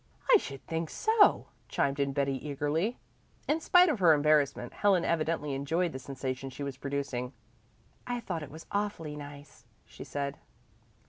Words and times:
"I 0.33 0.37
should 0.37 0.65
think 0.65 0.89
so!" 0.89 1.49
chimed 1.69 1.99
in 1.99 2.11
Betty 2.11 2.33
eagerly. 2.33 2.97
In 3.47 3.59
spite 3.61 3.87
of 3.87 3.99
her 3.99 4.13
embarrassment 4.13 4.73
Helen 4.73 5.05
evidently 5.05 5.53
enjoyed 5.53 5.91
the 5.91 5.99
sensation 5.99 6.49
she 6.49 6.63
was 6.63 6.75
producing. 6.75 7.33
"I 8.07 8.19
thought 8.19 8.41
it 8.41 8.49
was 8.49 8.65
awfully 8.71 9.15
nice," 9.15 9.63
she 9.85 10.03
said. 10.03 10.39